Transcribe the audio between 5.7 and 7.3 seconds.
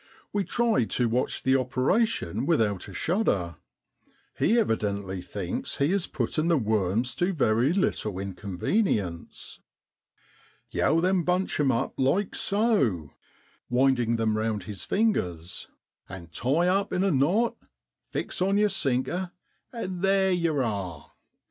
he is putting the worms